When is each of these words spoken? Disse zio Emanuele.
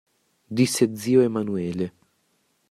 Disse 0.49 0.89
zio 0.95 1.21
Emanuele. 1.21 1.93